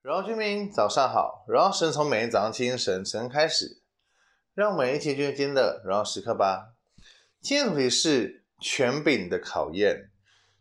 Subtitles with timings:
[0.00, 3.82] 荣耀居民早上好，荣耀神从每天早上清晨晨开始，
[4.54, 6.76] 让我们一起进入今天的荣耀时刻吧。
[7.40, 10.10] 今天的主题是权柄的考验。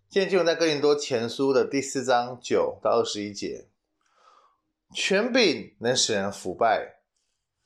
[0.10, 3.68] 今天经文在哥林多前书的第四章九到二十一节。
[4.96, 7.02] 权柄能使人腐败，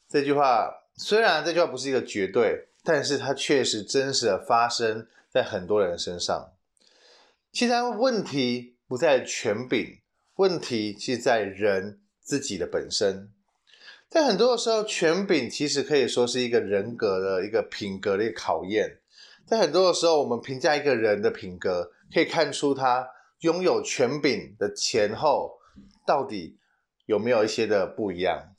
[0.10, 6.52] 这句话虽然这句话不是一个绝对，但是它确实真实的发生在很多人身上。
[7.54, 10.01] 其实问题不在权柄。
[10.42, 13.30] 问题其实在人自己的本身，
[14.10, 18.98] 在很多的时候，权柄其实可以说是一个人格的一个品格的一个考验。
[19.46, 23.08] 在很多的时候，我们评价一个人的品格，可以看出他
[23.42, 25.60] 拥有权柄的前后
[26.08, 26.58] 到底
[27.06, 28.56] 有没有一些的不一样。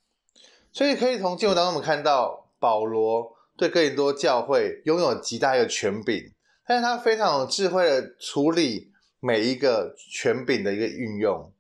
[0.70, 6.30] 所以可以从经文当中我们看到，保罗对哥林多教会拥有极大的权柄，
[6.64, 11.52] 但是他非常有智慧的处理每一个权柄的一个运用。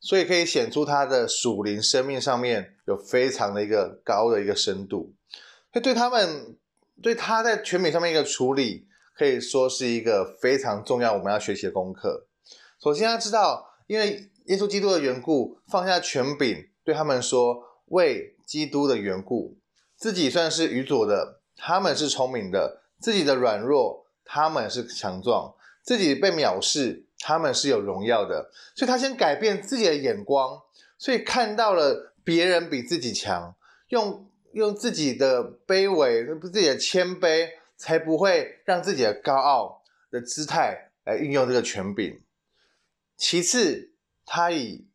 [0.00, 5.14] 所以可以显出他的属灵生命上面有非常的一个高的一个深度，
[5.72, 6.56] 所以对他们
[7.02, 12.26] 对他在权柄上面一个处理，可以说是一个非常重要我们要学习的功课。
[12.82, 19.58] 首先要知道，因为耶稣基督的缘故，放下权柄，对他们说，为基督的缘故，
[19.96, 27.06] 自己算是愚拙的，他们是聪明的；自己的软弱，他们是强壮；自己被藐视。
[27.22, 30.58] 他们是有荣耀的，所以他先改变自己的眼光，
[30.98, 33.54] 所以看到了别人比自己强，
[33.88, 42.20] 用用自己的卑微、自己的谦卑，才不会让自己的高傲的姿态来运用这个权柄。
[43.16, 43.92] 其次，
[44.24, 44.86] 他以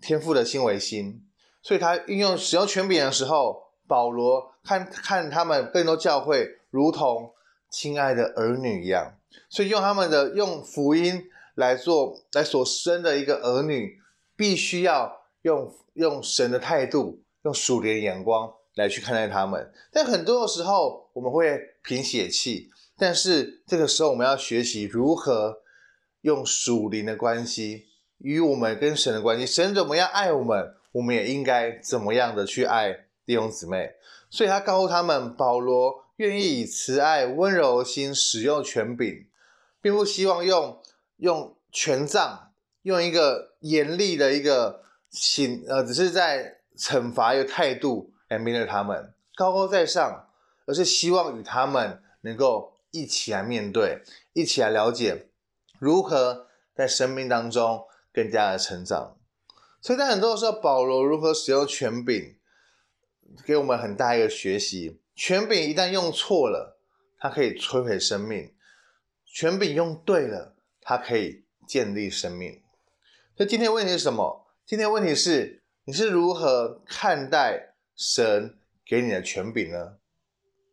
[0.00, 1.24] 天赋的心为心，
[1.62, 7.32] 所以他运用使用权柄的时候，保罗看看他们更多教会如同
[7.70, 9.14] 亲爱的儿女一样，
[9.48, 11.30] 所以用他们的用福音。
[11.58, 13.98] 来做来所生的一个儿女，
[14.36, 19.72] 必须要用用神的态度，用属灵的眼光来去看待他们。
[19.90, 25.62] 但很多的时候，我们会凭血气，但是这个时候我们要学习如何
[26.20, 27.86] 用属灵的关系
[28.18, 29.44] 与我们跟神的关系。
[29.44, 33.94] 神怎么样爱我们，我们也应该怎么样的去爱弟兄姊妹。
[34.30, 39.26] 所以他告诉他们，保罗愿意以慈爱温柔的心使用权柄，
[39.82, 40.80] 并不希望用。
[41.18, 42.52] 用权杖，
[42.82, 50.28] 用一个严厉的一个刑，呃，只是在惩罚一个态度来面对他们，高高在上，
[50.66, 54.02] 而是希望与他们能够一起来面对，
[54.32, 55.28] 一起来了解
[55.78, 59.16] 如何在生命当中更加的成长。
[59.80, 62.36] 所以在很多时候，保罗如何使用权柄，
[63.44, 65.00] 给我们很大一个学习。
[65.14, 66.78] 权柄一旦用错了，
[67.18, 68.52] 它可以摧毁生命；
[69.26, 70.54] 权柄用对了。
[70.88, 72.62] 它可以建立生命。
[73.36, 74.46] 所以今天问题是什么？
[74.64, 78.56] 今天问题是你是如何看待神
[78.86, 79.98] 给你的权柄呢？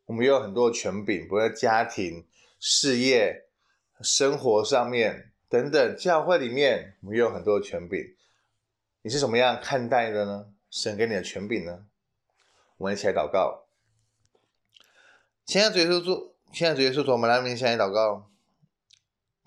[0.05, 2.25] 我们有很多权柄，不论家庭、
[2.61, 3.49] 事业、
[3.99, 8.15] 生活上面等等，教会里面我们有很多的权柄。
[9.01, 10.45] 你是怎么样看待的呢？
[10.69, 11.87] 神给你的权柄呢？
[12.77, 13.65] 我们一起来祷告。
[15.45, 18.31] 亲爱的主耶稣主，亲爱的主耶稣主，我们来面前来祷告。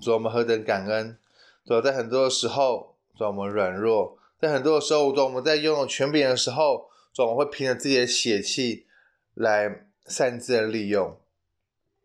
[0.01, 1.19] 主，我们何等感恩！
[1.67, 8.87] 主，在很多的时候，主，我们软弱；在很多的时候，主，我们在拥有权柄的时候，主，我们会凭着自己的血气
[9.35, 11.17] 来擅自的利用。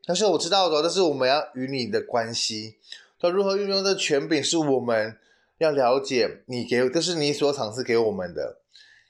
[0.06, 2.78] 但是我知道，主，这是我们要与你的关系。
[3.20, 5.18] 主，如何运用这权柄，是我们
[5.60, 8.58] 要了解你给，这是你所赏赐给我们的。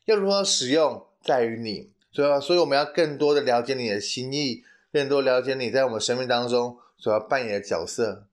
[0.05, 1.89] 要如何使用，在于你。
[2.11, 8.27] 所以，所以我们要更多的了解你的心意，更多了解你在我们生命当中所要扮演的角色。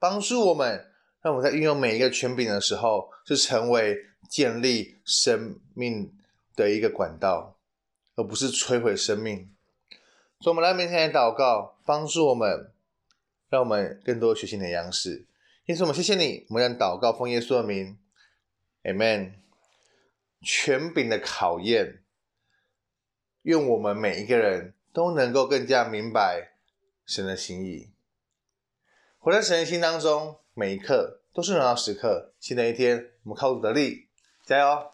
[0.00, 0.90] 帮助我们，
[1.22, 6.12] 让我们在运用每一个权柄的时候，是成为建立生命
[6.56, 7.58] 的一个管道，
[8.16, 9.54] 而不是摧毁生命。
[10.40, 12.72] 所以，我们来面前来祷告，帮助我们，
[13.50, 15.26] 让我们更多学习你的样式。
[15.66, 17.98] 因此，我们谢谢你，我们让祷告奉耶稣的名
[18.82, 19.34] ，Amen。
[20.42, 22.02] 权柄的考验，
[23.42, 26.52] 愿我们每一个人都能够更加明白
[27.04, 27.90] 神的心意。
[29.22, 32.32] 活在神的心当中，每一刻都是荣耀时刻。
[32.40, 34.08] 新的一天，我们靠主的力，
[34.46, 34.90] 加油！